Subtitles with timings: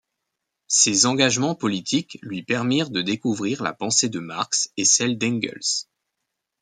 [0.67, 5.83] Ses engagements politiques lui permirent de découvrir la pensée de Marx et celle d'Engels.